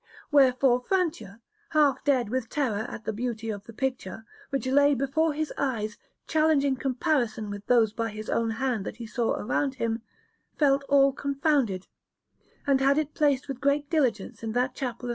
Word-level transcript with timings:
Wherefore 0.31 0.79
Francia, 0.79 1.41
half 1.69 2.03
dead 2.03 2.29
with 2.29 2.49
terror 2.49 2.87
at 2.89 3.05
the 3.05 3.13
beauty 3.13 3.51
of 3.51 3.65
the 3.65 3.71
picture, 3.71 4.25
which 4.49 4.65
lay 4.65 4.95
before 4.95 5.33
his 5.33 5.53
eyes 5.59 5.99
challenging 6.25 6.75
comparison 6.75 7.51
with 7.51 7.67
those 7.67 7.93
by 7.93 8.09
his 8.09 8.27
own 8.27 8.49
hand 8.49 8.83
that 8.87 8.95
he 8.97 9.05
saw 9.05 9.33
around 9.33 9.75
him, 9.75 10.01
felt 10.57 10.83
all 10.89 11.13
confounded, 11.13 11.85
and 12.65 12.81
had 12.81 12.97
it 12.97 13.13
placed 13.13 13.47
with 13.47 13.61
great 13.61 13.91
diligence 13.91 14.41
in 14.41 14.53
that 14.53 14.73
chapel 14.73 15.09
of 15.09 15.09
S. 15.09 15.09